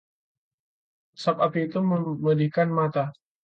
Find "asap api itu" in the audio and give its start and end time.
1.15-1.77